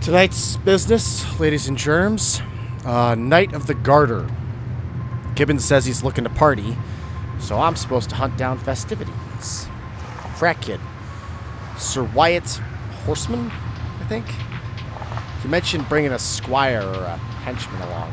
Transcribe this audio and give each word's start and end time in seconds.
Tonight's 0.00 0.56
business, 0.56 1.38
ladies 1.38 1.68
and 1.68 1.76
germs, 1.76 2.40
uh, 2.86 3.14
Knight 3.14 3.52
of 3.52 3.66
the 3.66 3.74
Garter. 3.74 4.26
Gibbons 5.34 5.62
says 5.62 5.84
he's 5.84 6.02
looking 6.02 6.24
to 6.24 6.30
party, 6.30 6.74
so 7.38 7.58
I'm 7.58 7.76
supposed 7.76 8.08
to 8.08 8.16
hunt 8.16 8.38
down 8.38 8.58
festivities. 8.58 9.68
Frat 10.36 10.62
kid. 10.62 10.80
Sir 11.76 12.02
Wyatt 12.14 12.48
Horseman, 13.04 13.50
I 14.00 14.04
think? 14.08 14.24
He 15.42 15.48
mentioned 15.48 15.86
bringing 15.86 16.12
a 16.12 16.18
squire 16.18 16.80
or 16.80 17.04
a 17.04 17.16
henchman 17.44 17.82
along. 17.82 18.10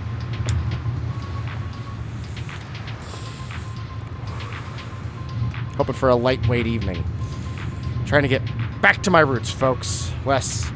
Hoping 5.77 5.95
for 5.95 6.09
a 6.09 6.15
lightweight 6.15 6.67
evening. 6.67 7.01
Trying 8.05 8.23
to 8.23 8.27
get 8.27 8.41
back 8.81 9.01
to 9.03 9.09
my 9.09 9.21
roots, 9.21 9.51
folks. 9.51 10.11
Less 10.25 10.69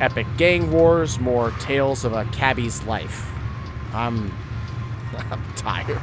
epic 0.00 0.26
gang 0.36 0.70
wars, 0.70 1.18
more 1.18 1.50
tales 1.60 2.04
of 2.04 2.12
a 2.12 2.24
cabbie's 2.26 2.82
life. 2.84 3.30
I'm. 3.92 4.32
I'm 5.30 5.42
tired. 5.54 6.00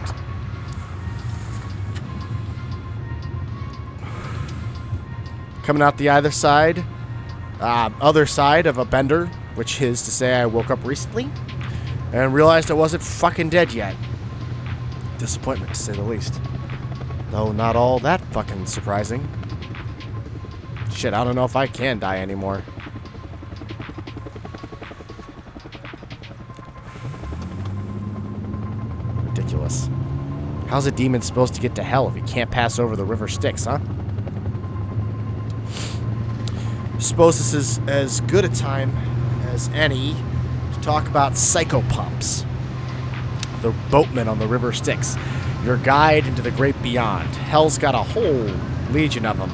Coming 5.63 5.81
out 5.81 5.97
the 5.97 6.09
either 6.09 6.31
side, 6.31 6.83
uh, 7.59 7.89
other 8.01 8.25
side 8.25 8.67
of 8.67 8.77
a 8.77 8.85
bender, 8.85 9.27
which 9.55 9.81
is 9.81 10.03
to 10.03 10.11
say, 10.11 10.33
I 10.35 10.45
woke 10.45 10.69
up 10.69 10.83
recently 10.85 11.29
and 12.13 12.33
realized 12.33 12.69
I 12.69 12.75
wasn't 12.75 13.01
fucking 13.01 13.49
dead 13.49 13.73
yet. 13.73 13.95
Disappointment, 15.17 15.73
to 15.73 15.79
say 15.79 15.93
the 15.93 16.03
least. 16.03 16.39
Though 17.31 17.51
not 17.51 17.75
all 17.75 17.99
that 17.99 18.21
fucking 18.31 18.65
surprising. 18.67 19.27
Shit, 20.93 21.13
I 21.13 21.23
don't 21.23 21.35
know 21.35 21.45
if 21.45 21.55
I 21.55 21.67
can 21.67 21.99
die 21.99 22.19
anymore. 22.19 22.63
How's 30.67 30.87
a 30.87 30.91
demon 30.91 31.21
supposed 31.21 31.53
to 31.55 31.61
get 31.61 31.75
to 31.75 31.83
hell 31.83 32.07
if 32.07 32.15
he 32.15 32.21
can't 32.21 32.49
pass 32.49 32.79
over 32.79 32.95
the 32.95 33.05
river 33.05 33.27
Styx, 33.27 33.65
huh? 33.65 33.79
Suppose 36.99 37.37
this 37.37 37.53
is 37.53 37.79
as 37.87 38.21
good 38.21 38.45
a 38.45 38.49
time 38.49 38.89
as 39.49 39.69
any 39.69 40.15
to 40.73 40.81
talk 40.81 41.07
about 41.07 41.33
psychopomps. 41.33 42.45
The 43.61 43.71
boatmen 43.91 44.27
on 44.27 44.39
the 44.39 44.47
river 44.47 44.73
Styx. 44.73 45.15
Your 45.63 45.77
guide 45.77 46.25
into 46.25 46.41
the 46.41 46.51
great 46.51 46.79
beyond. 46.81 47.27
Hell's 47.35 47.77
got 47.77 47.93
a 47.95 47.99
whole 47.99 48.49
legion 48.91 49.25
of 49.25 49.37
them. 49.37 49.49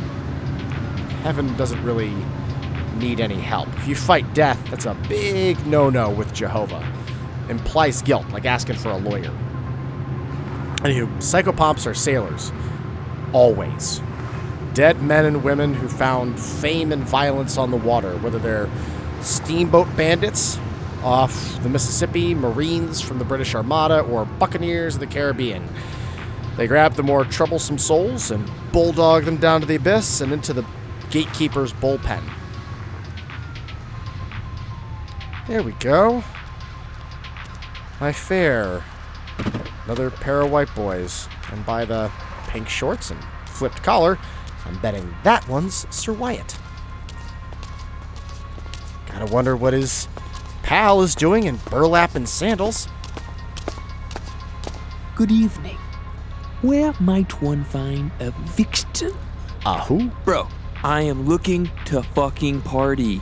Heaven 1.23 1.55
doesn't 1.57 1.83
really 1.83 2.13
need 2.95 3.19
any 3.19 3.39
help. 3.39 3.67
If 3.77 3.87
you 3.87 3.95
fight 3.95 4.33
death, 4.33 4.59
that's 4.69 4.85
a 4.85 4.93
big 5.09 5.65
no 5.67 5.89
no 5.89 6.09
with 6.09 6.33
Jehovah. 6.33 6.85
Implies 7.49 8.01
guilt, 8.01 8.29
like 8.29 8.45
asking 8.45 8.77
for 8.77 8.89
a 8.89 8.97
lawyer. 8.97 9.31
Anywho, 10.81 11.07
psychopomps 11.17 11.85
are 11.85 11.93
sailors. 11.93 12.51
Always. 13.33 14.01
Dead 14.73 15.01
men 15.01 15.25
and 15.25 15.43
women 15.43 15.73
who 15.73 15.87
found 15.87 16.39
fame 16.39 16.91
and 16.91 17.03
violence 17.03 17.57
on 17.57 17.71
the 17.71 17.77
water, 17.77 18.17
whether 18.17 18.39
they're 18.39 18.69
steamboat 19.21 19.95
bandits 19.95 20.57
off 21.03 21.61
the 21.61 21.69
Mississippi, 21.69 22.33
Marines 22.33 22.99
from 23.01 23.19
the 23.19 23.25
British 23.25 23.53
Armada, 23.53 24.01
or 24.01 24.25
buccaneers 24.25 24.95
of 24.95 25.01
the 25.01 25.07
Caribbean. 25.07 25.67
They 26.57 26.67
grab 26.67 26.93
the 26.93 27.03
more 27.03 27.25
troublesome 27.25 27.77
souls 27.77 28.31
and 28.31 28.49
bulldog 28.71 29.25
them 29.25 29.37
down 29.37 29.61
to 29.61 29.67
the 29.67 29.75
abyss 29.75 30.21
and 30.21 30.31
into 30.31 30.53
the 30.53 30.65
gatekeeper's 31.09 31.73
bullpen. 31.73 32.23
There 35.47 35.63
we 35.63 35.73
go. 35.73 36.23
My 37.99 38.11
fare. 38.13 38.83
Another 39.91 40.09
pair 40.09 40.39
of 40.39 40.49
white 40.49 40.73
boys. 40.73 41.27
And 41.51 41.65
by 41.65 41.83
the 41.83 42.09
pink 42.47 42.69
shorts 42.69 43.11
and 43.11 43.19
flipped 43.45 43.83
collar, 43.83 44.17
I'm 44.65 44.79
betting 44.79 45.13
that 45.25 45.45
one's 45.49 45.85
Sir 45.93 46.13
Wyatt. 46.13 46.57
Gotta 49.07 49.25
wonder 49.25 49.57
what 49.57 49.73
his 49.73 50.07
pal 50.63 51.01
is 51.01 51.13
doing 51.13 51.43
in 51.43 51.57
burlap 51.69 52.15
and 52.15 52.29
sandals. 52.29 52.87
Good 55.17 55.29
evening. 55.29 55.77
Where 56.61 56.93
might 57.01 57.41
one 57.41 57.65
find 57.65 58.11
a 58.21 58.31
victim? 58.31 59.11
Ah, 59.65 59.83
who? 59.89 60.09
Bro, 60.23 60.47
I 60.85 61.01
am 61.01 61.27
looking 61.27 61.69
to 61.87 62.01
fucking 62.01 62.61
party. 62.61 63.21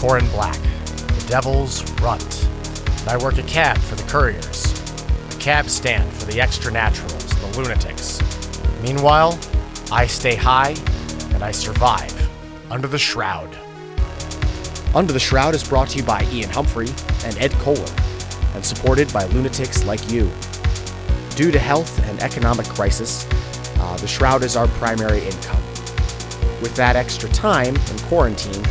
Corin 0.00 0.26
Black, 0.30 0.56
the 0.56 1.26
Devil's 1.28 1.84
Runt, 2.00 2.48
and 3.00 3.08
I 3.10 3.18
work 3.18 3.36
a 3.36 3.42
cab 3.42 3.76
for 3.76 3.96
the 3.96 4.02
couriers. 4.04 4.64
A 5.34 5.38
cab 5.38 5.68
stand 5.68 6.10
for 6.14 6.24
the 6.24 6.40
extra 6.40 6.72
naturals, 6.72 7.28
the 7.38 7.58
lunatics. 7.58 8.18
Meanwhile, 8.82 9.38
I 9.92 10.06
stay 10.06 10.36
high 10.36 10.74
and 11.34 11.44
I 11.44 11.50
survive 11.50 12.14
under 12.70 12.88
the 12.88 12.98
shroud. 12.98 13.54
Under 14.94 15.12
the 15.12 15.20
Shroud 15.20 15.54
is 15.54 15.68
brought 15.68 15.90
to 15.90 15.98
you 15.98 16.02
by 16.02 16.26
Ian 16.32 16.48
Humphrey 16.48 16.88
and 17.26 17.36
Ed 17.36 17.52
Kohler, 17.60 17.94
and 18.54 18.64
supported 18.64 19.12
by 19.12 19.24
lunatics 19.26 19.84
like 19.84 20.10
you. 20.10 20.30
Due 21.36 21.50
to 21.50 21.58
health 21.58 22.02
and 22.08 22.18
economic 22.20 22.64
crisis, 22.66 23.28
uh, 23.78 23.98
the 23.98 24.08
Shroud 24.08 24.44
is 24.44 24.56
our 24.56 24.66
primary 24.66 25.26
income. 25.26 25.62
With 26.62 26.74
that 26.76 26.96
extra 26.96 27.28
time 27.28 27.76
in 27.76 27.98
quarantine, 28.08 28.64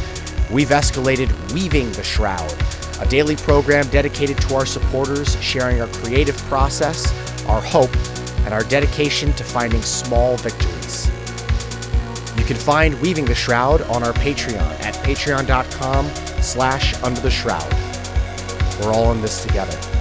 we've 0.52 0.70
escalated 0.70 1.30
Weaving 1.54 1.92
the 1.94 2.04
Shroud, 2.04 2.54
a 3.00 3.06
daily 3.08 3.36
program 3.36 3.88
dedicated 3.90 4.38
to 4.42 4.56
our 4.56 4.66
supporters 4.66 5.42
sharing 5.42 5.82
our 5.82 5.88
creative 5.88 6.38
process, 6.44 7.14
our 7.48 7.62
hope, 7.62 7.96
and 8.46 8.54
our 8.54 8.64
dedication 8.64 9.34
to 9.34 9.44
finding 9.44 9.82
small 9.82 10.38
victories. 10.38 11.08
You 12.38 12.46
can 12.46 12.58
find 12.58 13.00
Weaving 13.02 13.26
the 13.26 13.36
Shroud 13.36 13.82
on 13.84 14.04
our 14.04 14.14
Patreon 14.14 14.80
at 14.82 14.96
patreon.com 15.06 16.08
slash 16.42 17.02
under 17.04 17.22
the 17.22 17.30
shroud. 17.32 17.72
We're 18.80 18.94
all 18.94 19.12
in 19.12 19.22
this 19.22 19.44
together. 19.44 19.99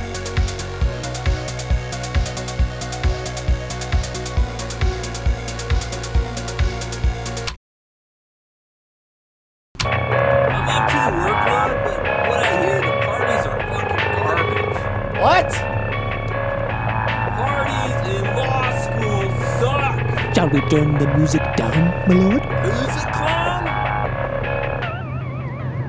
Shall 20.39 20.51
we 20.51 20.61
turn 20.69 20.97
the 20.99 21.13
music 21.17 21.43
down, 21.57 21.91
my 22.07 22.15
lord? 22.15 22.41
Who's 22.41 22.97
it 23.03 23.13
clown? 23.13 23.65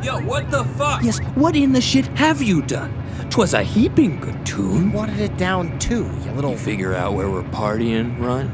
Yo, 0.04 0.20
what 0.22 0.50
the 0.50 0.64
fuck? 0.64 1.04
Yes, 1.04 1.20
what 1.36 1.56
in 1.56 1.72
the 1.72 1.80
shit 1.80 2.08
have 2.18 2.42
you 2.42 2.64
done? 2.64 2.92
'Twas 3.30 3.54
a 3.54 3.62
heaping 3.62 4.20
good 4.20 4.44
tune. 4.48 4.92
Wanted 4.92 5.20
it 5.20 5.38
down 5.38 5.78
too, 5.78 6.10
you 6.26 6.32
little. 6.32 6.54
You 6.54 6.58
figure 6.58 6.96
out 6.96 7.14
where 7.14 7.30
we're 7.30 7.44
partying, 7.44 8.20
run? 8.20 8.52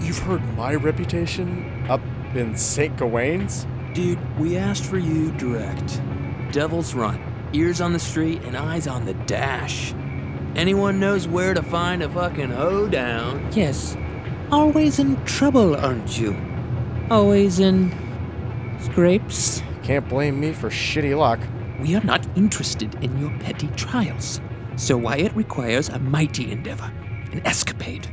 You've 0.00 0.20
heard 0.20 0.40
my 0.56 0.76
reputation 0.76 1.84
up 1.88 2.00
in 2.36 2.54
St. 2.56 2.96
Gawain's? 2.96 3.66
Dude, 3.94 4.20
we 4.38 4.56
asked 4.56 4.84
for 4.84 4.98
you 4.98 5.32
direct. 5.32 6.00
Devil's 6.52 6.94
Runt. 6.94 7.20
Ears 7.52 7.80
on 7.80 7.92
the 7.92 7.98
street 7.98 8.40
and 8.44 8.56
eyes 8.56 8.86
on 8.86 9.04
the 9.04 9.14
dash. 9.14 9.94
Anyone 10.54 11.00
knows 11.00 11.26
where 11.26 11.54
to 11.54 11.62
find 11.62 12.04
a 12.04 12.08
fucking 12.08 12.50
hoedown. 12.50 13.48
Yes, 13.52 13.96
always 14.52 14.98
in 14.98 15.16
trouble, 15.24 15.74
aren't 15.74 16.18
you? 16.20 16.36
Always 17.10 17.58
in 17.58 17.90
scrapes? 18.80 19.62
Can't 19.82 20.06
blame 20.08 20.38
me 20.38 20.52
for 20.52 20.68
shitty 20.70 21.18
luck. 21.18 21.40
We 21.80 21.96
are 21.96 22.04
not 22.04 22.24
interested 22.36 22.94
in 23.02 23.18
your 23.18 23.36
petty 23.40 23.68
trials. 23.68 24.40
So 24.76 24.96
Wyatt 24.96 25.34
requires 25.34 25.88
a 25.88 25.98
mighty 25.98 26.52
endeavor, 26.52 26.92
an 27.32 27.44
escapade. 27.44 28.08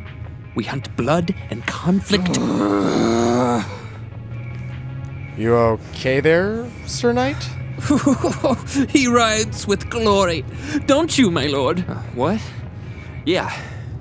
We 0.55 0.63
hunt 0.63 0.95
blood 0.95 1.35
and 1.51 1.65
conflict. 1.67 2.39
You 5.37 5.55
okay 5.55 6.19
there, 6.19 6.69
Sir 6.85 7.13
Knight? 7.13 7.41
he 8.89 9.07
rides 9.07 9.65
with 9.65 9.89
glory. 9.89 10.43
Don't 10.85 11.17
you, 11.17 11.31
my 11.31 11.45
lord? 11.47 11.85
Uh, 11.87 11.95
what? 12.13 12.41
Yeah, 13.23 13.49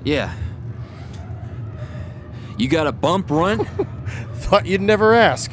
yeah. 0.03 0.33
You 2.59 2.67
got 2.67 2.87
a 2.87 2.91
bump 2.91 3.31
run? 3.31 3.63
Thought 4.33 4.65
you'd 4.65 4.81
never 4.81 5.13
ask. 5.13 5.49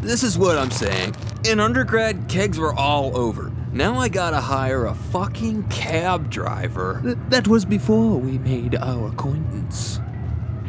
This 0.00 0.22
is 0.22 0.38
what 0.38 0.56
I'm 0.56 0.70
saying. 0.70 1.16
In 1.44 1.58
undergrad, 1.58 2.28
kegs 2.28 2.56
were 2.56 2.72
all 2.72 3.16
over. 3.18 3.50
Now 3.72 3.96
I 3.98 4.08
gotta 4.08 4.40
hire 4.40 4.86
a 4.86 4.94
fucking 4.94 5.64
cab 5.70 6.30
driver. 6.30 7.00
Th- 7.02 7.18
that 7.30 7.48
was 7.48 7.64
before 7.64 8.16
we 8.20 8.38
made 8.38 8.76
our 8.76 9.08
acquaintance. 9.08 9.98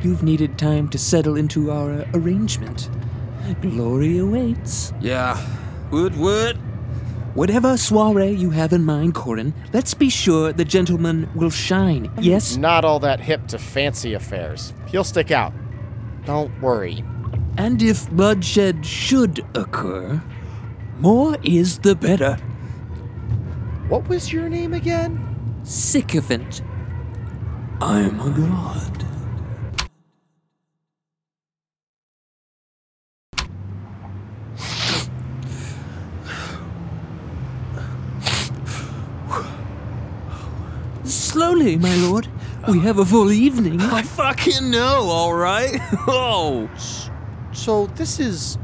You've 0.02 0.24
needed 0.24 0.58
time 0.58 0.90
to 0.90 0.98
settle 0.98 1.38
into 1.38 1.70
our 1.70 2.04
arrangement. 2.16 2.90
Glory 3.62 4.18
awaits. 4.18 4.94
Yeah. 5.00 5.40
Would 5.92 6.18
would. 6.18 6.58
Whatever 7.36 7.76
soiree 7.76 8.32
you 8.32 8.52
have 8.52 8.72
in 8.72 8.86
mind, 8.86 9.14
Corin, 9.14 9.54
let's 9.74 9.94
be 9.94 10.10
sure 10.10 10.54
the 10.54 10.64
gentleman 10.64 11.30
will 11.36 11.50
shine. 11.50 12.10
Yes? 12.22 12.56
Not 12.56 12.86
all 12.86 12.98
that 13.00 13.20
hip 13.20 13.48
to 13.48 13.60
fancy 13.60 14.14
affairs. 14.14 14.74
He'll 14.88 15.04
stick 15.04 15.32
out. 15.32 15.52
Don't 16.24 16.62
worry. 16.62 17.04
And 17.58 17.82
if 17.82 18.10
bloodshed 18.10 18.86
should 18.86 19.46
occur, 19.54 20.24
more 21.00 21.36
is 21.44 21.80
the 21.80 21.94
better. 21.94 22.36
What 23.90 24.08
was 24.08 24.32
your 24.32 24.48
name 24.48 24.74
again? 24.74 25.20
Sycophant. 25.64 26.62
I'm 27.82 28.18
a 28.22 28.30
god. 28.30 28.95
Slowly, 41.16 41.78
my 41.78 41.96
lord. 41.96 42.28
We 42.68 42.80
have 42.82 43.00
a 43.00 43.06
full 43.06 43.32
evening. 43.32 43.82
I 43.82 44.02
fucking 44.02 44.70
know, 44.70 45.10
alright? 45.10 45.80
oh. 46.08 46.70
So 47.52 47.88
this 47.88 48.20
is 48.20 48.58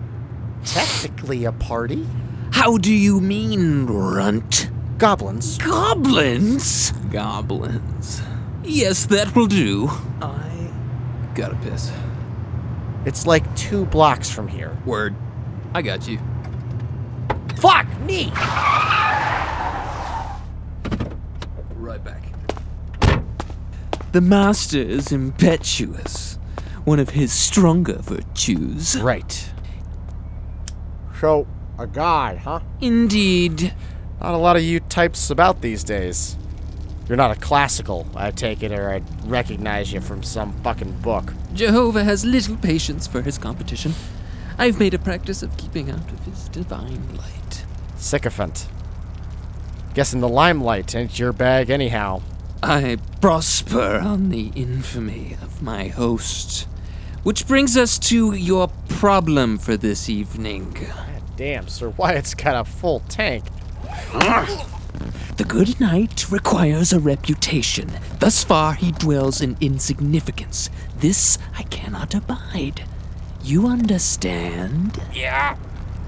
technically 0.65 1.45
a 1.45 1.51
party? 1.51 2.07
How 2.51 2.77
do 2.77 2.93
you 2.93 3.21
mean, 3.21 3.85
runt? 3.87 4.69
Goblins. 4.97 5.57
Goblins? 5.59 6.91
Goblins. 7.09 8.21
Yes, 8.63 9.05
that 9.05 9.35
will 9.35 9.47
do. 9.47 9.89
I 10.21 10.69
gotta 11.33 11.55
piss. 11.55 11.91
It's 13.05 13.25
like 13.25 13.55
two 13.55 13.85
blocks 13.85 14.29
from 14.29 14.47
here. 14.47 14.77
Word. 14.85 15.15
I 15.73 15.81
got 15.81 16.07
you. 16.07 16.19
Fuck 17.57 17.87
me! 18.01 18.31
Right 21.75 22.03
back. 22.03 22.30
The 24.11 24.19
master 24.19 24.77
is 24.77 25.13
impetuous, 25.13 26.37
one 26.83 26.99
of 26.99 27.11
his 27.11 27.31
stronger 27.31 27.97
virtues. 27.99 28.99
Right. 28.99 29.49
So, 31.21 31.47
a 31.79 31.87
god, 31.87 32.39
huh? 32.39 32.59
Indeed. 32.81 33.73
Not 34.19 34.33
a 34.33 34.37
lot 34.37 34.57
of 34.57 34.63
you 34.63 34.81
types 34.81 35.29
about 35.29 35.61
these 35.61 35.85
days. 35.85 36.35
You're 37.07 37.15
not 37.15 37.31
a 37.31 37.39
classical, 37.39 38.05
I 38.13 38.31
take 38.31 38.63
it, 38.63 38.73
or 38.73 38.91
I'd 38.91 39.29
recognize 39.29 39.93
you 39.93 40.01
from 40.01 40.23
some 40.23 40.51
fucking 40.61 40.99
book. 40.99 41.33
Jehovah 41.53 42.03
has 42.03 42.25
little 42.25 42.57
patience 42.57 43.07
for 43.07 43.21
his 43.21 43.37
competition. 43.37 43.93
I've 44.57 44.77
made 44.77 44.93
a 44.93 44.99
practice 44.99 45.41
of 45.41 45.55
keeping 45.55 45.89
out 45.89 46.11
of 46.11 46.19
his 46.25 46.49
divine 46.49 47.15
light. 47.15 47.65
Sycophant. 47.95 48.67
Guessing 49.93 50.19
the 50.19 50.27
limelight 50.27 50.95
ain't 50.95 51.17
your 51.17 51.31
bag 51.31 51.69
anyhow. 51.69 52.21
I 52.63 52.97
prosper 53.21 53.99
on 54.03 54.29
the 54.29 54.51
infamy 54.55 55.35
of 55.41 55.63
my 55.63 55.87
host. 55.87 56.67
Which 57.23 57.47
brings 57.47 57.75
us 57.75 57.97
to 57.99 58.33
your 58.33 58.67
problem 58.87 59.57
for 59.57 59.77
this 59.77 60.09
evening. 60.09 60.71
God 60.73 61.23
damn, 61.35 61.67
Sir 61.67 61.89
Wyatt's 61.89 62.35
got 62.35 62.55
a 62.55 62.63
full 62.63 62.99
tank. 63.09 63.45
The 65.37 65.45
good 65.47 65.79
knight 65.79 66.31
requires 66.31 66.93
a 66.93 66.99
reputation. 66.99 67.89
Thus 68.19 68.43
far, 68.43 68.73
he 68.73 68.91
dwells 68.91 69.41
in 69.41 69.57
insignificance. 69.59 70.69
This 70.99 71.39
I 71.57 71.63
cannot 71.63 72.13
abide. 72.13 72.83
You 73.43 73.65
understand? 73.67 75.01
Yeah. 75.13 75.57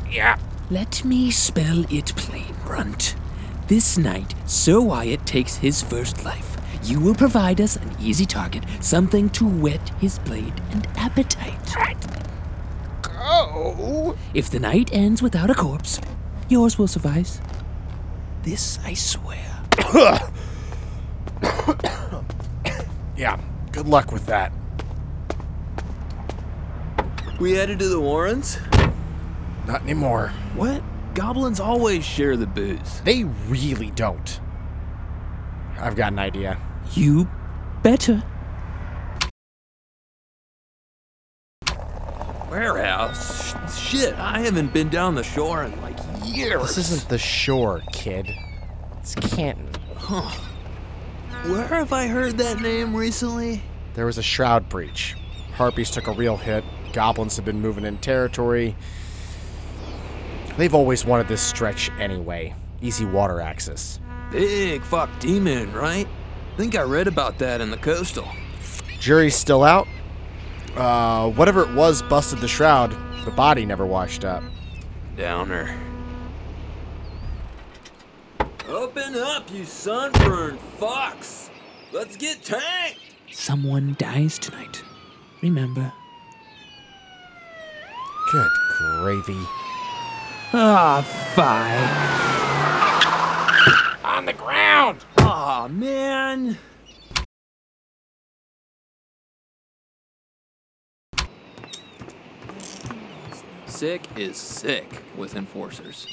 Yeah. 0.09 0.37
Let 0.69 1.03
me 1.03 1.31
spell 1.31 1.85
it 1.91 2.15
plain, 2.15 2.53
Runt. 2.65 3.15
This 3.67 3.97
night, 3.97 4.35
Sir 4.45 4.81
Wyatt 4.81 5.25
takes 5.25 5.55
his 5.55 5.81
first 5.81 6.25
life. 6.25 6.57
You 6.83 6.99
will 6.99 7.15
provide 7.15 7.61
us 7.61 7.77
an 7.77 7.95
easy 7.99 8.25
target, 8.25 8.63
something 8.81 9.29
to 9.31 9.47
whet 9.47 9.89
his 10.01 10.19
blade 10.19 10.53
and 10.71 10.85
appetite. 10.97 11.57
Go! 13.01 14.17
If 14.33 14.49
the 14.49 14.59
night 14.59 14.89
ends 14.91 15.21
without 15.21 15.49
a 15.49 15.53
corpse, 15.53 16.01
yours 16.49 16.77
will 16.77 16.87
suffice. 16.87 17.39
This 18.43 18.79
I 18.85 18.93
swear. 18.93 19.61
Yeah, 23.15 23.39
good 23.71 23.87
luck 23.87 24.11
with 24.11 24.25
that. 24.25 24.51
We 27.39 27.53
headed 27.53 27.77
to 27.79 27.87
the 27.87 27.99
Warrens? 27.99 28.57
Not 29.67 29.83
anymore. 29.83 30.29
What? 30.55 30.81
Goblins 31.13 31.59
always 31.59 32.03
share 32.03 32.35
the 32.37 32.47
booze. 32.47 33.01
They 33.01 33.23
really 33.47 33.91
don't. 33.91 34.39
I've 35.77 35.95
got 35.95 36.11
an 36.13 36.19
idea. 36.19 36.57
You 36.93 37.29
better. 37.83 38.23
Warehouse? 42.49 43.51
Sh- 43.71 43.73
Shit, 43.73 44.13
I 44.15 44.39
haven't 44.39 44.73
been 44.73 44.89
down 44.89 45.15
the 45.15 45.23
shore 45.23 45.63
in 45.63 45.79
like 45.81 45.97
years. 46.23 46.75
This 46.75 46.91
isn't 46.91 47.09
the 47.09 47.17
shore, 47.17 47.81
kid. 47.91 48.29
It's 48.99 49.15
Canton. 49.15 49.69
Huh. 49.95 50.29
Where 51.49 51.67
have 51.67 51.91
I 51.93 52.07
heard 52.07 52.37
that 52.37 52.61
name 52.61 52.95
recently? 52.95 53.61
There 53.95 54.05
was 54.05 54.17
a 54.17 54.23
shroud 54.23 54.69
breach. 54.69 55.15
Harpies 55.55 55.91
took 55.91 56.07
a 56.07 56.11
real 56.13 56.37
hit. 56.37 56.63
Goblins 56.93 57.35
have 57.35 57.45
been 57.45 57.59
moving 57.61 57.85
in 57.85 57.97
territory. 57.97 58.75
They've 60.57 60.73
always 60.73 61.05
wanted 61.05 61.27
this 61.27 61.41
stretch 61.41 61.89
anyway. 61.99 62.53
Easy 62.81 63.05
water 63.05 63.41
access. 63.41 63.99
Big 64.31 64.83
fuck 64.83 65.09
demon, 65.19 65.73
right? 65.73 66.07
Think 66.57 66.75
I 66.75 66.81
read 66.81 67.07
about 67.07 67.39
that 67.39 67.61
in 67.61 67.71
the 67.71 67.77
coastal. 67.77 68.27
Jury's 68.99 69.35
still 69.35 69.63
out. 69.63 69.87
Uh, 70.75 71.29
whatever 71.31 71.63
it 71.63 71.73
was 71.73 72.01
busted 72.01 72.39
the 72.39 72.47
shroud. 72.47 72.95
The 73.25 73.31
body 73.31 73.65
never 73.65 73.85
washed 73.85 74.25
up. 74.25 74.43
Downer. 75.15 75.79
Open 78.67 79.15
up, 79.15 79.51
you 79.51 79.65
sunburned 79.65 80.59
fucks! 80.79 81.49
Let's 81.91 82.15
get 82.15 82.43
tanked! 82.43 82.99
Someone 83.31 83.95
dies 83.99 84.39
tonight. 84.39 84.83
Remember. 85.41 85.91
Good 88.31 88.49
gravy. 88.77 89.45
Ah, 90.55 91.01
fine. 91.33 91.89
On 94.05 94.25
the 94.25 94.33
ground! 94.33 95.03
Aw, 95.17 95.67
man! 95.67 96.59
Sick 103.65 104.03
is 104.15 104.37
sick 104.37 105.01
with 105.17 105.35
enforcers. 105.35 106.05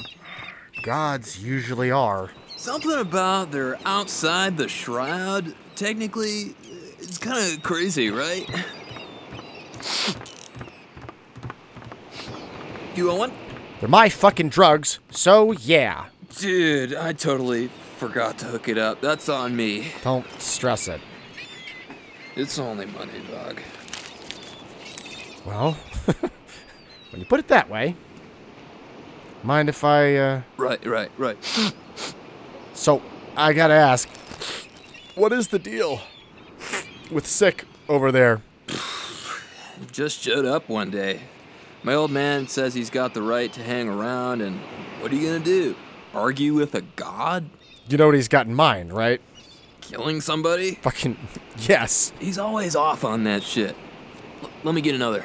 Gods 0.85 1.44
usually 1.44 1.90
are. 1.90 2.30
Something 2.56 2.99
about 2.99 3.50
they're 3.50 3.78
outside 3.85 4.56
the 4.56 4.68
shroud. 4.68 5.54
Technically, 5.76 6.54
it's 6.99 7.18
kind 7.18 7.54
of 7.54 7.62
crazy, 7.62 8.09
right? 8.09 8.49
You 12.94 13.09
want 13.09 13.18
one? 13.18 13.32
They're 13.80 13.88
my 13.88 14.10
fucking 14.10 14.50
drugs, 14.50 14.99
so 15.10 15.52
yeah. 15.52 16.06
Dude, 16.37 16.94
I 16.94 17.14
totally 17.14 17.68
forgot 17.96 18.37
to 18.38 18.44
hook 18.44 18.68
it 18.68 18.76
up. 18.76 19.00
That's 19.00 19.30
on 19.30 19.56
me. 19.56 19.88
Don't 20.04 20.26
stress 20.38 20.87
it. 20.87 21.00
It's 22.37 22.58
only 22.58 22.84
money, 22.84 23.22
dog. 23.30 23.58
Well, 25.46 25.72
when 27.10 27.20
you 27.20 27.25
put 27.25 27.40
it 27.40 27.49
that 27.49 27.70
way, 27.70 27.96
mind 29.42 29.70
if 29.70 29.82
I, 29.82 30.14
uh. 30.14 30.42
Right, 30.58 30.84
right, 30.84 31.10
right. 31.16 31.38
So, 32.72 33.02
I 33.37 33.52
gotta 33.52 33.75
ask, 33.75 34.08
what 35.14 35.34
is 35.34 35.49
the 35.49 35.58
deal 35.58 36.00
with 37.10 37.26
Sick 37.26 37.66
over 37.90 38.10
there? 38.10 38.40
Just 39.92 40.22
showed 40.22 40.46
up 40.46 40.66
one 40.70 40.90
day. 40.90 41.20
My 41.82 41.94
old 41.94 42.10
man 42.10 42.46
says 42.46 42.75
he's 42.75 42.90
got 42.90 43.14
the 43.14 43.22
right 43.22 43.52
to 43.54 43.62
hang 43.62 43.88
around, 43.88 44.42
and 44.42 44.58
what 45.00 45.10
are 45.10 45.14
you 45.14 45.26
gonna 45.28 45.44
do? 45.44 45.75
Argue 46.14 46.54
with 46.54 46.75
a 46.75 46.82
god? 46.96 47.49
You 47.88 47.96
know 47.96 48.06
what 48.06 48.14
he's 48.14 48.28
got 48.28 48.46
in 48.46 48.54
mind, 48.54 48.92
right? 48.92 49.20
Killing 49.80 50.20
somebody? 50.20 50.72
Fucking 50.82 51.16
yes. 51.58 52.12
He's 52.18 52.38
always 52.38 52.76
off 52.76 53.04
on 53.04 53.25
that 53.25 53.42
shit. 53.42 53.75
L- 54.42 54.50
let 54.62 54.75
me 54.75 54.80
get 54.80 54.94
another. 54.94 55.25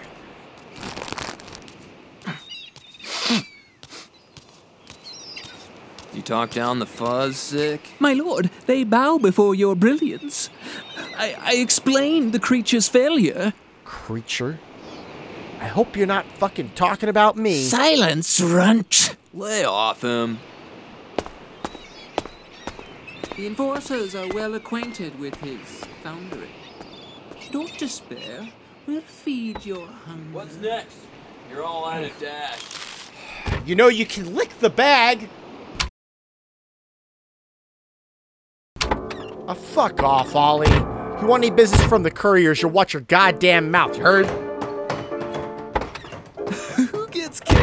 You 6.14 6.22
talk 6.22 6.52
down 6.52 6.80
the 6.80 6.86
fuzz, 6.86 7.36
sick? 7.36 7.82
My 8.00 8.14
lord, 8.14 8.50
they 8.68 8.86
bow 8.86 9.18
before 9.18 9.54
your 9.54 9.76
brilliance. 9.76 10.50
I, 11.18 11.36
I 11.42 11.56
explained 11.56 12.32
the 12.32 12.40
creature's 12.40 12.88
failure. 12.88 13.54
Creature? 13.84 14.60
I 15.60 15.68
hope 15.68 15.96
you're 15.96 16.08
not 16.08 16.26
fucking 16.34 16.72
talking 16.76 17.10
about 17.10 17.38
me. 17.38 17.64
Silence, 17.64 18.40
runt! 18.42 19.16
Lay 19.34 19.64
off 19.64 20.04
him. 20.04 20.40
The 23.36 23.48
enforcers 23.48 24.16
are 24.16 24.28
well 24.30 24.56
acquainted 24.56 25.20
with 25.20 25.36
his 25.42 25.84
foundry. 26.04 26.50
Don't 27.52 27.78
despair. 27.78 28.50
We'll 28.88 29.02
feed 29.02 29.66
your 29.66 29.88
hunger. 29.88 30.32
What's 30.32 30.56
next? 30.58 30.98
You're 31.50 31.64
all 31.64 31.86
out 31.86 32.04
of 32.04 32.18
dash. 32.20 32.62
You 33.66 33.76
know 33.76 33.88
you 33.88 34.06
can 34.06 34.36
lick 34.36 34.58
the 34.60 34.70
bag. 34.70 35.30
Uh, 38.82 39.54
fuck 39.54 40.02
off, 40.02 40.36
Ollie. 40.36 40.72
You 41.22 41.28
want 41.28 41.44
any 41.44 41.52
business 41.52 41.84
from 41.86 42.04
the 42.04 42.12
couriers, 42.12 42.62
you'll 42.62 42.72
watch 42.72 42.94
your 42.94 43.02
goddamn 43.02 43.70
mouth, 43.70 43.98
you 43.98 44.04
heard? 44.04 44.45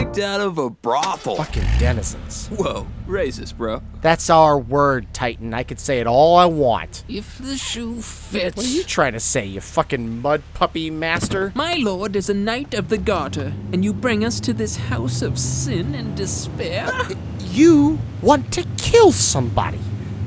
Kicked 0.03 0.19
out 0.19 0.41
of 0.41 0.59
a 0.59 0.69
brothel? 0.69 1.37
Fucking 1.37 1.65
denizens. 1.79 2.49
Whoa, 2.49 2.87
racist, 3.07 3.57
bro. 3.57 3.83
That's 4.01 4.31
our 4.31 4.59
word, 4.59 5.07
Titan. 5.15 5.55
I 5.55 5.63
could 5.63 5.79
say 5.79 6.01
it 6.01 6.07
all 6.09 6.37
I 6.37 6.47
want. 6.47 7.05
If 7.09 7.39
the 7.39 7.57
shoe 7.57 8.01
fits. 8.01 8.57
What 8.57 8.67
are 8.67 8.69
you 8.69 8.83
trying 8.83 9.13
to 9.13 9.21
say, 9.21 9.47
you 9.47 9.61
fucking 9.61 10.21
mud 10.21 10.43
puppy 10.55 10.91
master? 10.91 11.53
My 11.55 11.75
lord 11.75 12.17
is 12.17 12.29
a 12.29 12.35
knight 12.35 12.75
of 12.75 12.89
the 12.89 12.99
garter, 12.99 13.53
and 13.73 13.85
you 13.85 13.93
bring 13.93 14.25
us 14.25 14.41
to 14.41 14.53
this 14.53 14.77
house 14.77 15.23
of 15.23 15.39
sin 15.39 15.95
and 15.95 16.17
despair? 16.17 16.91
You 17.53 17.99
want 18.23 18.51
to 18.55 18.67
kill 18.79 19.13
somebody. 19.13 19.79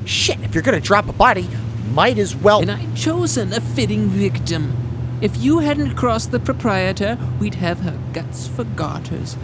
Shit, 0.06 0.40
if 0.42 0.54
you're 0.54 0.62
gonna 0.62 0.80
drop 0.80 1.10
a 1.10 1.12
body, 1.14 1.50
might 1.92 2.20
as 2.20 2.36
well. 2.36 2.62
and 2.62 2.70
I've 2.70 2.96
chosen 2.96 3.52
a 3.52 3.60
fitting 3.60 4.10
victim. 4.10 4.85
If 5.26 5.42
you 5.42 5.58
hadn't 5.58 5.96
crossed 5.96 6.30
the 6.30 6.40
proprietor, 6.40 7.18
we'd 7.40 7.56
have 7.56 7.80
her 7.80 7.98
guts 8.14 8.48
for 8.48 8.64
garters, 8.64 9.36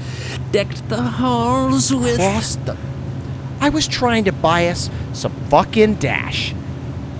decked 0.52 0.88
the 0.90 1.02
halls 1.02 1.92
with. 1.92 2.18
Cross 2.18 2.58
the. 2.58 2.78
I 3.60 3.70
was 3.70 3.88
trying 3.88 4.26
to 4.26 4.32
buy 4.32 4.68
us 4.68 4.92
some 5.14 5.32
fucking 5.50 5.96
dash. 5.96 6.54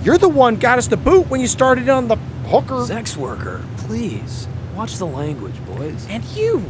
You're 0.04 0.16
the 0.16 0.28
one 0.28 0.58
got 0.58 0.78
us 0.78 0.86
the 0.86 0.96
boot 0.96 1.28
when 1.28 1.40
you 1.40 1.48
started 1.48 1.88
on 1.88 2.06
the 2.06 2.14
hooker. 2.46 2.84
Sex 2.84 3.16
worker, 3.16 3.64
please. 3.78 4.46
Watch 4.76 4.94
the 4.94 5.06
language, 5.06 5.56
boys. 5.66 6.06
And 6.08 6.22
you. 6.26 6.60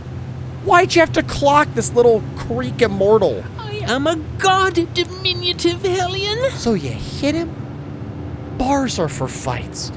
Why'd 0.65 0.95
you 0.95 1.01
have 1.01 1.13
to 1.13 1.23
clock 1.23 1.69
this 1.75 1.93
little 1.93 2.23
creek 2.39 2.81
immortal? 2.81 3.45
I 3.59 3.83
am 3.85 4.07
a 4.07 4.17
god 4.39 4.95
diminutive 4.95 5.83
hellion. 5.83 6.53
So 6.53 6.73
you 6.73 6.89
hit 6.89 7.35
him? 7.35 7.55
Bars 8.57 8.99
are 8.99 9.11
for 9.11 9.29
fights. 9.29 9.93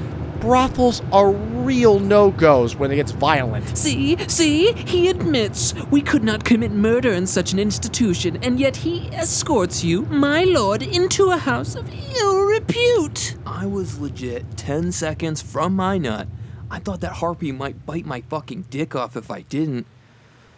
Brothels 0.46 1.02
are 1.10 1.32
real 1.32 1.98
no 1.98 2.30
goes 2.30 2.76
when 2.76 2.92
it 2.92 2.94
gets 2.94 3.10
violent. 3.10 3.76
See, 3.76 4.16
see, 4.28 4.70
he 4.74 5.08
admits 5.08 5.74
we 5.90 6.00
could 6.00 6.22
not 6.22 6.44
commit 6.44 6.70
murder 6.70 7.10
in 7.10 7.26
such 7.26 7.52
an 7.52 7.58
institution, 7.58 8.36
and 8.44 8.60
yet 8.60 8.76
he 8.76 9.08
escorts 9.08 9.82
you, 9.82 10.02
my 10.02 10.44
lord, 10.44 10.84
into 10.84 11.32
a 11.32 11.36
house 11.36 11.74
of 11.74 11.90
ill 12.14 12.42
repute. 12.42 13.34
I 13.44 13.66
was 13.66 13.98
legit 13.98 14.56
10 14.56 14.92
seconds 14.92 15.42
from 15.42 15.74
my 15.74 15.98
nut. 15.98 16.28
I 16.70 16.78
thought 16.78 17.00
that 17.00 17.14
harpy 17.14 17.50
might 17.50 17.84
bite 17.84 18.06
my 18.06 18.20
fucking 18.20 18.66
dick 18.70 18.94
off 18.94 19.16
if 19.16 19.32
I 19.32 19.40
didn't. 19.40 19.84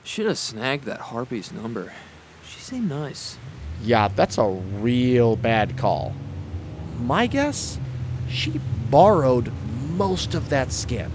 Should 0.05 0.27
have 0.27 0.37
snagged 0.37 0.85
that 0.85 1.01
harpy's 1.01 1.51
number. 1.51 1.95
She 2.47 2.61
seemed 2.61 2.91
nice. 2.91 3.39
Yeah, 3.83 4.09
that's 4.09 4.37
a 4.37 4.49
real 4.49 5.35
bad 5.35 5.79
call. 5.79 6.13
My 7.01 7.27
guess? 7.27 7.81
She 8.29 8.61
borrowed 8.91 9.51
most 9.99 10.35
of 10.35 10.49
that 10.49 10.73
skin. 10.73 11.11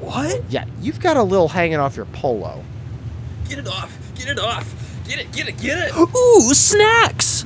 What? 0.00 0.42
Yeah, 0.50 0.64
you've 0.80 1.00
got 1.00 1.16
a 1.16 1.22
little 1.22 1.48
hanging 1.48 1.78
off 1.78 1.96
your 1.96 2.06
polo. 2.06 2.64
Get 3.48 3.60
it 3.60 3.68
off! 3.68 3.96
Get 4.16 4.28
it 4.28 4.38
off! 4.38 4.74
Get 5.06 5.20
it, 5.20 5.32
get 5.32 5.48
it, 5.48 5.56
get 5.58 5.78
it! 5.78 5.96
Ooh, 6.16 6.54
snacks! 6.54 7.44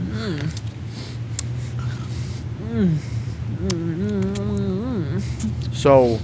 So, 5.73 6.19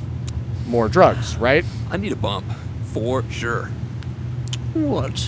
more 0.66 0.88
drugs, 0.88 1.36
right? 1.36 1.64
I 1.90 1.98
need 1.98 2.12
a 2.12 2.16
bump. 2.16 2.46
For 2.86 3.22
sure. 3.30 3.66
What? 4.72 5.18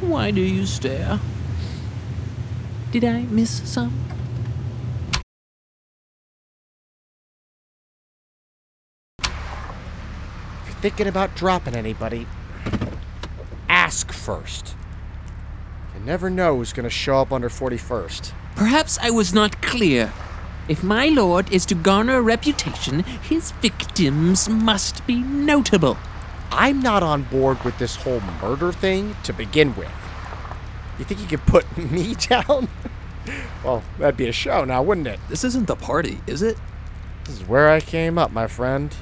Why 0.00 0.30
do 0.30 0.40
you 0.40 0.66
stare? 0.66 1.18
Did 2.92 3.04
I 3.04 3.22
miss 3.22 3.68
some? 3.68 3.92
Thinking 10.80 11.06
about 11.06 11.34
dropping 11.34 11.74
anybody, 11.74 12.26
ask 13.68 14.12
first. 14.12 14.74
You 15.94 16.00
never 16.04 16.30
know 16.30 16.56
who's 16.56 16.72
gonna 16.72 16.90
show 16.90 17.18
up 17.20 17.32
under 17.32 17.48
41st. 17.48 18.32
Perhaps 18.56 18.98
I 19.00 19.10
was 19.10 19.32
not 19.32 19.60
clear. 19.62 20.12
If 20.68 20.82
my 20.82 21.06
lord 21.06 21.52
is 21.52 21.66
to 21.66 21.74
garner 21.74 22.18
a 22.18 22.22
reputation, 22.22 23.00
his 23.00 23.52
victims 23.52 24.48
must 24.48 25.06
be 25.06 25.16
notable. 25.16 25.96
I'm 26.52 26.80
not 26.80 27.02
on 27.02 27.24
board 27.24 27.62
with 27.64 27.78
this 27.78 27.96
whole 27.96 28.20
murder 28.40 28.72
thing 28.72 29.16
to 29.24 29.32
begin 29.32 29.74
with. 29.76 29.90
You 30.98 31.04
think 31.04 31.20
you 31.20 31.26
could 31.26 31.46
put 31.46 31.76
me 31.90 32.14
down? 32.14 32.68
well, 33.64 33.82
that'd 33.98 34.16
be 34.16 34.28
a 34.28 34.32
show 34.32 34.64
now, 34.64 34.82
wouldn't 34.82 35.06
it? 35.06 35.20
This 35.28 35.44
isn't 35.44 35.66
the 35.66 35.76
party, 35.76 36.20
is 36.26 36.42
it? 36.42 36.56
This 37.24 37.40
is 37.40 37.48
where 37.48 37.68
I 37.68 37.80
came 37.80 38.18
up, 38.18 38.32
my 38.32 38.46
friend. 38.46 38.94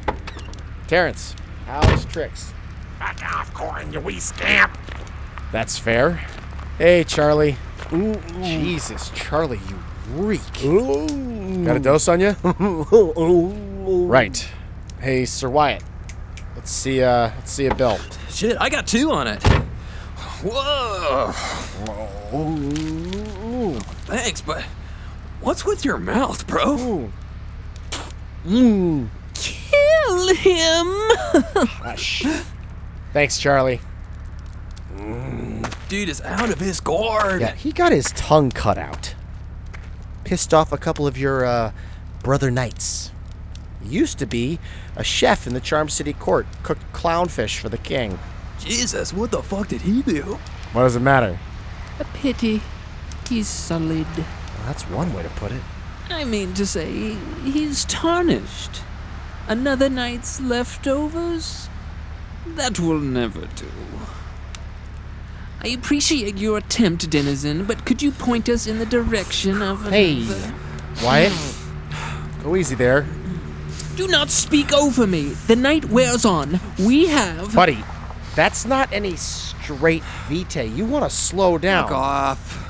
Terrence, 0.86 1.34
how's 1.68 2.04
tricks? 2.06 2.52
Back 2.98 3.22
off, 3.22 3.52
Corin, 3.54 3.92
you 3.92 4.00
wee 4.00 4.18
scamp! 4.18 4.76
That's 5.52 5.78
fair. 5.78 6.14
Hey, 6.78 7.04
Charlie. 7.04 7.56
Ooh, 7.92 8.20
Jesus, 8.42 9.10
Charlie, 9.14 9.60
you 9.68 9.78
reek. 10.20 10.40
Ooh. 10.64 11.64
Got 11.64 11.76
a 11.76 11.80
dose 11.80 12.08
on 12.08 12.20
you? 12.20 12.34
right. 14.08 14.48
Hey, 15.00 15.24
Sir 15.24 15.48
Wyatt. 15.48 15.84
Let's 16.56 16.70
see. 16.70 17.02
Uh, 17.02 17.30
let's 17.36 17.52
see 17.52 17.66
a 17.66 17.74
bill. 17.74 17.98
Shit, 18.30 18.56
I 18.60 18.68
got 18.68 18.86
two 18.86 19.10
on 19.10 19.26
it. 19.28 19.42
Whoa! 20.44 21.32
Thanks, 24.06 24.40
but 24.40 24.62
what's 25.40 25.64
with 25.64 25.84
your 25.84 25.98
mouth, 25.98 26.46
bro? 26.46 27.10
Kill 30.08 30.34
him! 30.34 30.86
Hush. 31.66 32.24
Thanks, 33.12 33.38
Charlie. 33.38 33.80
Dude 35.88 36.08
is 36.08 36.22
out 36.22 36.50
of 36.50 36.58
his 36.58 36.80
gourd. 36.80 37.42
Yeah, 37.42 37.54
he 37.54 37.72
got 37.72 37.92
his 37.92 38.06
tongue 38.12 38.50
cut 38.50 38.78
out. 38.78 39.14
Pissed 40.24 40.54
off 40.54 40.72
a 40.72 40.78
couple 40.78 41.06
of 41.06 41.18
your 41.18 41.44
uh, 41.44 41.72
brother 42.22 42.50
knights. 42.50 43.12
He 43.82 43.90
used 43.90 44.18
to 44.18 44.26
be 44.26 44.58
a 44.96 45.04
chef 45.04 45.46
in 45.46 45.52
the 45.52 45.60
Charm 45.60 45.90
City 45.90 46.14
court, 46.14 46.46
cooked 46.62 46.90
clownfish 46.92 47.58
for 47.58 47.68
the 47.68 47.78
king. 47.78 48.18
Jesus, 48.58 49.12
what 49.12 49.30
the 49.30 49.42
fuck 49.42 49.68
did 49.68 49.82
he 49.82 50.02
do? 50.02 50.38
What 50.72 50.82
does 50.82 50.96
it 50.96 51.00
matter? 51.00 51.38
A 52.00 52.04
pity. 52.04 52.62
He's 53.28 53.46
sullied. 53.46 54.06
Well, 54.16 54.66
that's 54.66 54.84
one 54.84 55.12
way 55.12 55.22
to 55.22 55.28
put 55.30 55.52
it. 55.52 55.62
I 56.10 56.24
mean 56.24 56.54
to 56.54 56.64
say, 56.64 57.14
he's 57.44 57.84
tarnished. 57.84 58.82
Another 59.48 59.88
night's 59.88 60.40
leftovers? 60.40 61.68
That 62.46 62.78
will 62.78 62.98
never 63.00 63.40
do. 63.56 63.66
I 65.62 65.68
appreciate 65.68 66.36
your 66.36 66.58
attempt, 66.58 67.10
Denizen, 67.10 67.64
but 67.64 67.84
could 67.84 68.00
you 68.02 68.12
point 68.12 68.48
us 68.48 68.66
in 68.66 68.78
the 68.78 68.86
direction 68.86 69.60
of 69.62 69.88
Hey, 69.90 70.22
another- 70.22 70.54
Wyatt. 71.02 71.32
Go 72.44 72.54
easy 72.56 72.74
there. 72.74 73.06
Do 73.96 74.06
not 74.06 74.30
speak 74.30 74.72
over 74.72 75.06
me. 75.06 75.30
The 75.48 75.56
night 75.56 75.86
wears 75.86 76.24
on. 76.24 76.60
We 76.78 77.06
have. 77.08 77.54
Buddy, 77.54 77.82
that's 78.36 78.64
not 78.64 78.92
any 78.92 79.16
straight 79.16 80.04
vitae. 80.28 80.62
You 80.76 80.84
want 80.84 81.04
to 81.04 81.10
slow 81.10 81.58
down. 81.58 81.88
Fuck 81.88 81.96
off. 81.96 82.64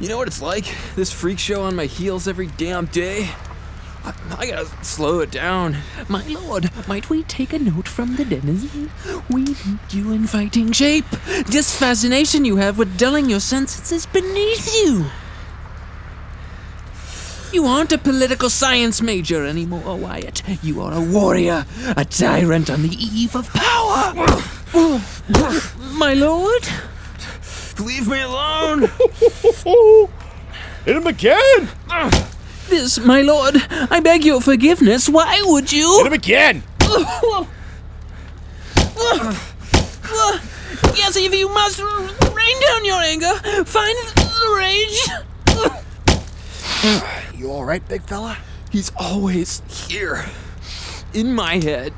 You 0.00 0.08
know 0.08 0.16
what 0.16 0.26
it's 0.26 0.40
like? 0.40 0.64
This 0.96 1.12
freak 1.12 1.38
show 1.38 1.62
on 1.62 1.76
my 1.76 1.84
heels 1.84 2.26
every 2.26 2.46
damn 2.46 2.86
day? 2.86 3.30
I, 4.02 4.14
I 4.38 4.46
gotta 4.46 4.66
slow 4.82 5.20
it 5.20 5.30
down. 5.30 5.76
My 6.08 6.26
lord, 6.26 6.70
might 6.88 7.10
we 7.10 7.22
take 7.24 7.52
a 7.52 7.58
note 7.58 7.86
from 7.86 8.16
the 8.16 8.24
denizen? 8.24 8.90
We 9.28 9.42
need 9.42 9.78
you 9.90 10.12
in 10.12 10.26
fighting 10.26 10.72
shape. 10.72 11.04
This 11.46 11.78
fascination 11.78 12.46
you 12.46 12.56
have 12.56 12.78
with 12.78 12.96
dulling 12.96 13.28
your 13.28 13.40
senses 13.40 13.92
is 13.92 14.06
beneath 14.06 14.74
you. 14.74 15.06
You 17.52 17.66
aren't 17.66 17.92
a 17.92 17.98
political 17.98 18.48
science 18.48 19.02
major 19.02 19.44
anymore, 19.44 19.96
Wyatt. 19.96 20.42
You 20.64 20.80
are 20.80 20.94
a 20.94 21.00
warrior, 21.00 21.66
a 21.96 22.04
tyrant 22.06 22.70
on 22.70 22.82
the 22.82 22.96
eve 22.96 23.36
of 23.36 23.52
power. 23.52 24.14
My 25.92 26.14
lord? 26.14 26.66
Leave 27.80 28.08
me 28.08 28.20
alone! 28.20 28.90
Hit 30.84 30.96
him 30.96 31.06
again! 31.06 31.68
This, 32.68 32.98
my 32.98 33.22
lord, 33.22 33.56
I 33.70 34.00
beg 34.00 34.24
your 34.24 34.40
forgiveness. 34.40 35.08
Why 35.08 35.42
would 35.44 35.72
you? 35.72 35.98
Hit 35.98 36.06
him 36.06 36.12
again! 36.12 36.62
Yes, 40.94 41.16
if 41.16 41.34
you 41.34 41.48
must 41.48 41.80
rain 41.80 42.60
down 42.66 42.84
your 42.84 43.00
anger, 43.00 43.34
find 43.64 43.96
the 44.14 44.54
rage. 44.56 45.08
You 47.34 47.50
alright, 47.50 47.86
big 47.88 48.02
fella? 48.02 48.36
He's 48.70 48.92
always 48.96 49.62
here. 49.88 50.26
In 51.14 51.34
my 51.34 51.56
head. 51.56 51.92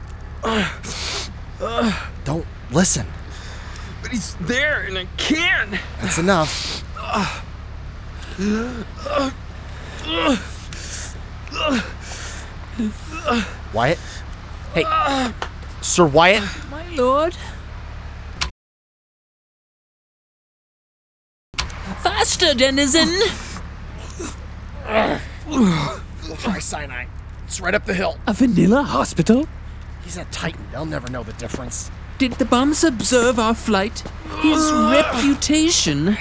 Don't 2.24 2.46
listen. 2.70 3.06
But 4.12 4.18
he's 4.18 4.34
there 4.42 4.82
and 4.82 4.98
I 4.98 5.06
can't. 5.16 5.70
That's 6.02 6.18
enough. 6.18 6.84
Wyatt? 13.72 13.98
Hey, 14.74 14.84
Sir 15.80 16.06
Wyatt? 16.06 16.42
My 16.70 16.86
lord. 16.90 17.34
Faster, 22.02 22.52
denizen. 22.52 23.08
We'll 25.48 26.36
try 26.36 26.58
Sinai. 26.58 27.06
It's 27.46 27.62
right 27.62 27.74
up 27.74 27.86
the 27.86 27.94
hill. 27.94 28.18
A 28.26 28.34
vanilla 28.34 28.82
hospital? 28.82 29.48
He's 30.04 30.18
a 30.18 30.26
titan. 30.26 30.66
They'll 30.70 30.84
never 30.84 31.10
know 31.10 31.22
the 31.22 31.32
difference. 31.34 31.90
Did 32.18 32.32
the 32.34 32.44
bums 32.44 32.84
observe 32.84 33.38
our 33.38 33.54
flight? 33.54 34.02
His 34.40 34.70
reputation. 34.72 36.16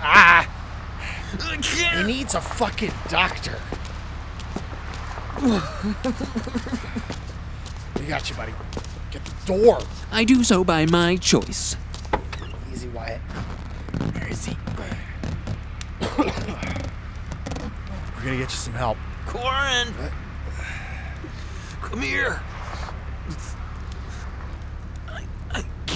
Ah! 0.00 0.48
He 1.62 2.02
needs 2.04 2.34
a 2.34 2.40
fucking 2.40 2.92
doctor. 3.08 3.58
we 5.42 5.50
got 8.06 8.28
you, 8.28 8.34
buddy. 8.36 8.52
Get 9.10 9.24
the 9.24 9.46
door. 9.46 9.78
I 10.10 10.24
do 10.24 10.42
so 10.42 10.64
by 10.64 10.86
my 10.86 11.14
choice. 11.16 11.76
Easy, 12.72 12.88
Wyatt. 12.88 13.20
Where 13.20 14.28
is 14.28 14.46
he? 14.46 14.56
We're 16.18 16.24
gonna 18.24 18.38
get 18.38 18.40
you 18.40 18.48
some 18.48 18.74
help. 18.74 18.98
Corin! 19.26 19.94
Come 21.82 22.02
here. 22.02 22.42
I, 23.28 23.32
I 23.32 23.34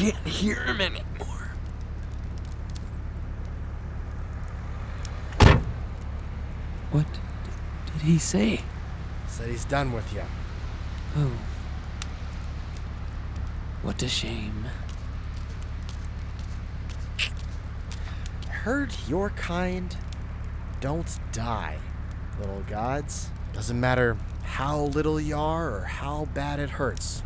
can't 0.03 0.27
hear 0.27 0.65
him 0.65 0.81
anymore. 0.81 1.53
What 6.91 7.07
did 7.87 8.03
he 8.03 8.19
say? 8.19 8.63
Said 9.29 9.49
he's 9.49 9.65
done 9.65 9.93
with 9.93 10.13
you. 10.13 10.23
Oh. 11.17 11.31
What 13.83 14.03
a 14.03 14.09
shame. 14.09 14.67
Heard 18.49 18.93
your 19.07 19.31
kind 19.31 19.97
don't 20.81 21.17
die, 21.31 21.79
little 22.41 22.65
gods. 22.69 23.31
Doesn't 23.53 23.79
matter 23.79 24.17
how 24.43 24.81
little 24.81 25.21
you 25.21 25.37
are 25.37 25.77
or 25.77 25.85
how 25.85 26.25
bad 26.35 26.59
it 26.59 26.71
hurts. 26.71 27.23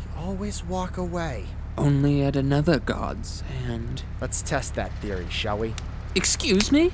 You 0.00 0.20
always 0.20 0.64
walk 0.64 0.96
away. 0.96 1.46
Only 1.78 2.22
at 2.22 2.36
another 2.36 2.78
god's 2.78 3.42
hand. 3.42 4.02
Let's 4.20 4.40
test 4.42 4.74
that 4.76 4.92
theory, 5.00 5.26
shall 5.28 5.58
we? 5.58 5.74
Excuse 6.14 6.72
me? 6.72 6.90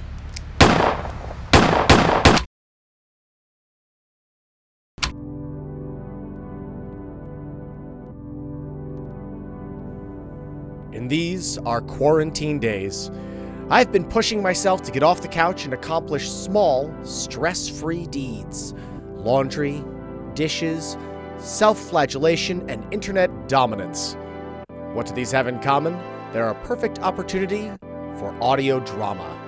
In 10.92 11.08
these, 11.08 11.58
our 11.58 11.80
quarantine 11.80 12.58
days, 12.58 13.10
I've 13.70 13.92
been 13.92 14.04
pushing 14.04 14.42
myself 14.42 14.82
to 14.82 14.90
get 14.90 15.02
off 15.02 15.22
the 15.22 15.28
couch 15.28 15.64
and 15.64 15.72
accomplish 15.72 16.28
small, 16.28 16.92
stress 17.04 17.68
free 17.68 18.06
deeds 18.06 18.74
laundry, 19.14 19.82
dishes, 20.34 20.96
self 21.38 21.78
flagellation, 21.78 22.68
and 22.68 22.84
internet 22.92 23.48
dominance. 23.48 24.16
What 24.92 25.06
do 25.06 25.14
these 25.14 25.32
have 25.32 25.46
in 25.46 25.58
common? 25.60 25.98
They're 26.34 26.50
a 26.50 26.54
perfect 26.66 26.98
opportunity 26.98 27.70
for 28.18 28.36
audio 28.42 28.78
drama. 28.80 29.38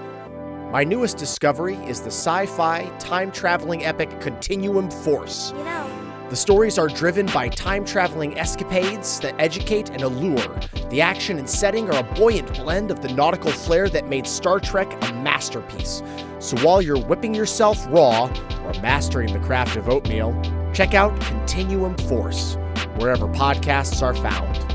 My 0.73 0.85
newest 0.85 1.19
discovery 1.19 1.75
is 1.87 2.01
the 2.01 2.11
sci 2.11 2.47
fi 2.47 2.91
time 2.99 3.31
traveling 3.31 3.85
epic 3.85 4.21
Continuum 4.21 4.91
Force. 4.91 5.53
You 5.55 5.65
know, 5.65 5.91
The 6.31 6.37
stories 6.37 6.79
are 6.79 6.89
driven 6.89 7.27
by 7.27 7.51
time 7.51 7.85
traveling 7.85 8.39
escapades 8.39 9.21
that 9.21 9.35
educate 9.39 9.91
and 9.91 10.01
allure. 10.01 10.59
The 10.89 11.03
action 11.03 11.39
and 11.39 11.49
setting 11.49 11.91
are 11.91 11.99
a 11.99 12.15
buoyant 12.15 12.55
blend 12.55 12.91
of 12.91 13.03
the 13.03 13.13
nautical 13.13 13.51
flair 13.53 13.91
that 13.91 14.09
made 14.09 14.27
Star 14.27 14.59
Trek 14.59 14.91
a 15.11 15.13
masterpiece. 15.13 16.03
So 16.39 16.57
while 16.65 16.81
you're 16.81 16.99
whipping 16.99 17.35
yourself 17.35 17.87
raw 17.91 18.33
or 18.65 18.73
mastering 18.81 19.31
the 19.35 19.41
craft 19.41 19.77
of 19.77 19.91
oatmeal, 19.91 20.35
check 20.73 20.95
out 20.95 21.21
Continuum 21.21 21.97
Force, 22.09 22.57
wherever 22.97 23.27
podcasts 23.29 24.01
are 24.01 24.15
found. 24.15 24.74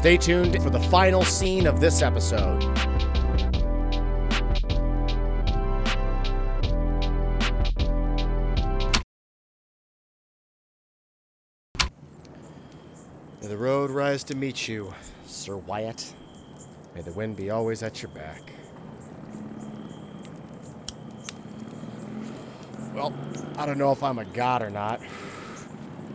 Stay 0.00 0.16
tuned 0.16 0.62
for 0.62 0.70
the 0.70 0.80
final 0.80 1.22
scene 1.22 1.66
of 1.66 1.78
this 1.78 2.00
episode. 2.00 2.62
May 13.42 13.48
the 13.48 13.58
road 13.58 13.90
rise 13.90 14.24
to 14.24 14.34
meet 14.34 14.66
you, 14.66 14.94
Sir 15.26 15.58
Wyatt. 15.58 16.14
May 16.94 17.02
the 17.02 17.12
wind 17.12 17.36
be 17.36 17.50
always 17.50 17.82
at 17.82 18.00
your 18.00 18.10
back. 18.12 18.40
Well, 22.94 23.12
I 23.58 23.66
don't 23.66 23.76
know 23.76 23.92
if 23.92 24.02
I'm 24.02 24.18
a 24.18 24.24
god 24.24 24.62
or 24.62 24.70
not. 24.70 25.02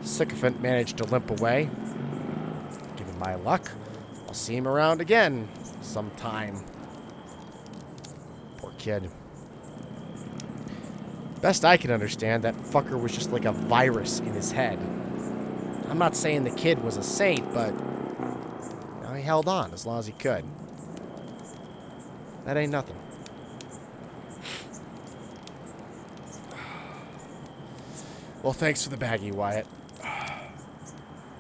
Sycophant 0.01 0.59
managed 0.59 0.97
to 0.97 1.03
limp 1.03 1.29
away. 1.29 1.69
My 3.19 3.35
luck, 3.35 3.71
I'll 4.27 4.33
see 4.33 4.55
him 4.55 4.67
around 4.67 5.01
again 5.01 5.47
sometime. 5.81 6.63
Poor 8.57 8.71
kid. 8.77 9.09
Best 11.41 11.63
I 11.63 11.77
can 11.77 11.91
understand, 11.91 12.43
that 12.43 12.55
fucker 12.55 12.99
was 12.99 13.13
just 13.13 13.31
like 13.31 13.45
a 13.45 13.51
virus 13.51 14.19
in 14.19 14.33
his 14.33 14.51
head. 14.51 14.79
I'm 15.89 15.99
not 15.99 16.15
saying 16.15 16.43
the 16.43 16.51
kid 16.51 16.83
was 16.83 16.97
a 16.97 17.03
saint, 17.03 17.53
but 17.53 17.73
he 19.15 19.21
held 19.21 19.47
on 19.47 19.73
as 19.73 19.85
long 19.85 19.99
as 19.99 20.07
he 20.07 20.13
could. 20.13 20.43
That 22.45 22.57
ain't 22.57 22.71
nothing. 22.71 22.97
Well, 28.43 28.53
thanks 28.53 28.83
for 28.83 28.91
the 28.91 28.97
baggie, 28.97 29.31
Wyatt. 29.31 29.65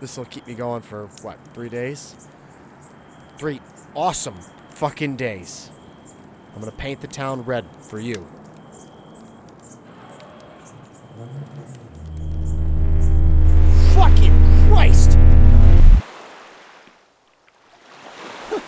This 0.05 0.17
will 0.17 0.25
keep 0.25 0.45
me 0.45 0.53
going 0.53 0.83
for, 0.83 1.07
what, 1.23 1.39
three 1.55 1.67
days? 1.67 2.13
Three 3.39 3.59
awesome 3.95 4.35
fucking 4.69 5.15
days. 5.15 5.71
I'm 6.53 6.59
gonna 6.59 6.71
paint 6.73 7.01
the 7.01 7.07
town 7.07 7.41
red 7.41 7.65
for 7.81 7.99
you. 7.99 8.23
Fucking 13.95 14.69
Christ! 14.69 15.17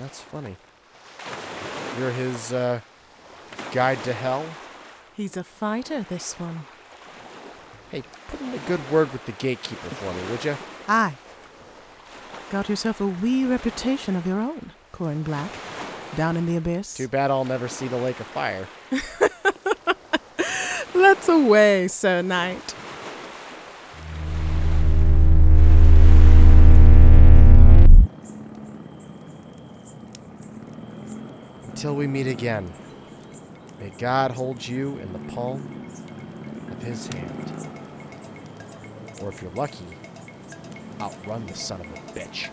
That's 0.00 0.20
funny. 0.22 0.56
You're 2.00 2.10
his, 2.10 2.52
uh, 2.52 2.80
guide 3.70 4.02
to 4.02 4.12
hell? 4.12 4.44
He's 5.14 5.36
a 5.36 5.44
fighter, 5.44 6.02
this 6.02 6.32
one. 6.40 6.62
Hey, 7.94 8.02
put 8.26 8.40
in 8.40 8.52
a 8.52 8.58
good 8.66 8.80
word 8.90 9.12
with 9.12 9.24
the 9.24 9.30
gatekeeper 9.30 9.88
for 9.88 10.12
me, 10.12 10.20
would 10.28 10.44
you? 10.44 10.56
Aye. 10.88 11.14
Got 12.50 12.68
yourself 12.68 13.00
a 13.00 13.06
wee 13.06 13.46
reputation 13.46 14.16
of 14.16 14.26
your 14.26 14.40
own, 14.40 14.72
Corin 14.90 15.22
Black. 15.22 15.48
Down 16.16 16.36
in 16.36 16.44
the 16.44 16.56
abyss. 16.56 16.96
Too 16.96 17.06
bad 17.06 17.30
I'll 17.30 17.44
never 17.44 17.68
see 17.68 17.86
the 17.86 17.96
Lake 17.96 18.18
of 18.18 18.26
Fire. 18.26 18.66
Let's 20.92 21.28
away, 21.28 21.86
Sir 21.86 22.20
Knight. 22.22 22.74
Until 31.68 31.94
we 31.94 32.08
meet 32.08 32.26
again, 32.26 32.72
may 33.78 33.90
God 33.90 34.32
hold 34.32 34.66
you 34.66 34.98
in 34.98 35.12
the 35.12 35.32
palm 35.32 35.88
of 36.72 36.82
his 36.82 37.06
hand. 37.06 37.63
Or 39.24 39.30
if 39.30 39.40
you're 39.40 39.50
lucky, 39.52 39.86
outrun 41.00 41.46
the 41.46 41.54
son 41.54 41.80
of 41.80 41.86
a 41.86 42.18
bitch. 42.18 42.50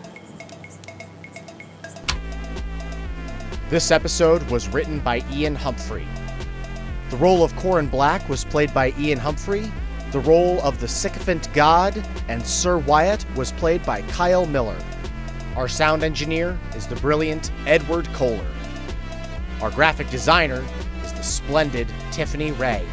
This 3.68 3.90
episode 3.90 4.42
was 4.50 4.68
written 4.68 4.98
by 5.00 5.22
Ian 5.30 5.54
Humphrey. 5.54 6.06
The 7.10 7.18
role 7.18 7.44
of 7.44 7.54
Corin 7.56 7.88
Black 7.88 8.26
was 8.26 8.46
played 8.46 8.72
by 8.72 8.94
Ian 8.98 9.18
Humphrey. 9.18 9.70
The 10.12 10.20
role 10.20 10.62
of 10.62 10.80
the 10.80 10.88
sycophant 10.88 11.52
god 11.52 12.02
and 12.28 12.42
Sir 12.42 12.78
Wyatt 12.78 13.26
was 13.36 13.52
played 13.52 13.84
by 13.84 14.00
Kyle 14.02 14.46
Miller. 14.46 14.78
Our 15.56 15.68
sound 15.68 16.02
engineer 16.02 16.58
is 16.74 16.86
the 16.86 16.96
brilliant 16.96 17.52
Edward 17.66 18.08
Kohler. 18.14 18.50
Our 19.60 19.70
graphic 19.72 20.08
designer 20.08 20.64
is 21.04 21.12
the 21.12 21.22
splendid 21.22 21.92
Tiffany 22.12 22.52
Ray. 22.52 22.86